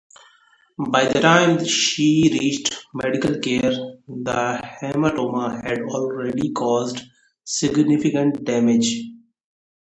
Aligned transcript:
By 0.89 1.05
the 1.05 1.19
time 1.19 1.63
she 1.63 2.23
reached 2.41 2.85
medical 2.91 3.37
care, 3.39 3.69
the 4.07 4.59
hematoma 4.81 5.63
had 5.63 5.81
already 5.83 6.51
caused 6.53 6.97
significant 7.43 8.43
damage. 8.43 8.99